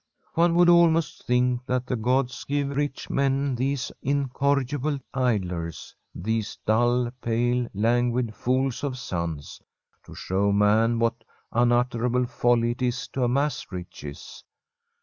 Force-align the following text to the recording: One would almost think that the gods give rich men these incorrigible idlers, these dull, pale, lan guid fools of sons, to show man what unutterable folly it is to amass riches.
One 0.33 0.55
would 0.55 0.67
almost 0.67 1.27
think 1.27 1.67
that 1.67 1.85
the 1.85 1.95
gods 1.95 2.43
give 2.45 2.75
rich 2.75 3.07
men 3.11 3.53
these 3.53 3.91
incorrigible 4.01 4.97
idlers, 5.13 5.95
these 6.15 6.57
dull, 6.65 7.11
pale, 7.21 7.67
lan 7.75 8.11
guid 8.11 8.33
fools 8.35 8.83
of 8.83 8.97
sons, 8.97 9.61
to 10.07 10.15
show 10.15 10.51
man 10.51 10.97
what 10.97 11.23
unutterable 11.51 12.25
folly 12.25 12.71
it 12.71 12.81
is 12.81 13.07
to 13.09 13.25
amass 13.25 13.67
riches. 13.71 14.43